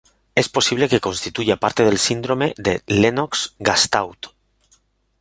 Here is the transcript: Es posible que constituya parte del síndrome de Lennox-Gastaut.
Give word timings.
Es 0.33 0.49
posible 0.49 0.89
que 0.89 0.99
constituya 0.99 1.57
parte 1.57 1.83
del 1.85 1.99
síndrome 1.99 2.55
de 2.57 2.81
Lennox-Gastaut. 2.87 4.33